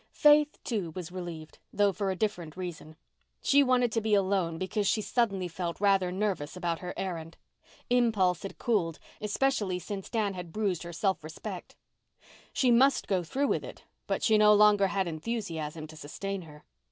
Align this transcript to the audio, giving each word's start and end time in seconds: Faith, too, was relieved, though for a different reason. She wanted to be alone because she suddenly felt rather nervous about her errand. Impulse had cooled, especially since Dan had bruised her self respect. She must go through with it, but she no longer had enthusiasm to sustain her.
Faith, 0.13 0.57
too, 0.63 0.91
was 0.95 1.11
relieved, 1.11 1.59
though 1.71 1.91
for 1.93 2.09
a 2.09 2.15
different 2.15 2.57
reason. 2.57 2.95
She 3.43 3.61
wanted 3.61 3.91
to 3.91 4.01
be 4.01 4.15
alone 4.15 4.57
because 4.57 4.87
she 4.87 4.99
suddenly 4.99 5.47
felt 5.47 5.79
rather 5.79 6.11
nervous 6.11 6.57
about 6.57 6.79
her 6.79 6.95
errand. 6.97 7.37
Impulse 7.87 8.41
had 8.41 8.57
cooled, 8.57 8.97
especially 9.21 9.77
since 9.77 10.09
Dan 10.09 10.33
had 10.33 10.51
bruised 10.51 10.81
her 10.81 10.91
self 10.91 11.23
respect. 11.23 11.75
She 12.51 12.71
must 12.71 13.07
go 13.07 13.21
through 13.21 13.49
with 13.49 13.63
it, 13.63 13.83
but 14.07 14.23
she 14.23 14.39
no 14.39 14.55
longer 14.55 14.87
had 14.87 15.07
enthusiasm 15.07 15.85
to 15.85 15.95
sustain 15.95 16.41
her. 16.41 16.63